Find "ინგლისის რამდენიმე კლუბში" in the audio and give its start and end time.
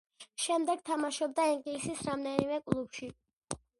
1.51-3.13